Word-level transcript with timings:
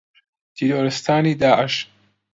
تیرۆریستانی 0.55 1.35
داعش 1.35 1.87